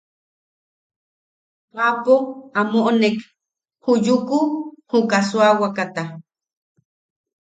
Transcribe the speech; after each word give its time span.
Aapo 1.83 2.13
a 2.59 2.61
moʼonek 2.71 3.15
ju 3.83 3.93
Yuku 4.05 4.37
juka 4.91 5.19
suawakata. 5.29 6.03